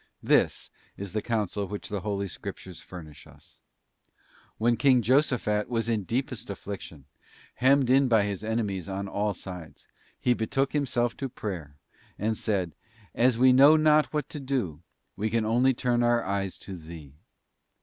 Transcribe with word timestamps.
This 0.23 0.71
is 0.97 1.13
the 1.13 1.21
counsel 1.21 1.67
which 1.67 1.87
the 1.87 1.99
Holy 2.01 2.27
Scriptures 2.27 2.79
furnish 2.79 3.27
us. 3.27 3.59
When 4.57 4.75
King 4.75 5.03
Josaphat 5.03 5.69
was 5.69 5.87
in 5.87 6.05
deepest 6.05 6.49
affliction, 6.49 7.05
hemmed 7.57 7.87
in 7.87 8.07
by 8.07 8.23
his 8.23 8.43
enemies 8.43 8.89
on 8.89 9.07
all 9.07 9.35
sides, 9.35 9.87
he 10.19 10.33
betook 10.33 10.71
himself 10.71 11.15
to 11.17 11.29
prayer, 11.29 11.75
and 12.17 12.35
said, 12.35 12.73
'As 13.13 13.37
we 13.37 13.53
know 13.53 13.75
not 13.75 14.11
what 14.11 14.27
to 14.29 14.39
do, 14.39 14.81
we 15.15 15.29
can 15.29 15.45
only 15.45 15.71
turn 15.75 16.01
our 16.01 16.23
eyes 16.23 16.57
to 16.57 16.75
Thee. 16.75 17.13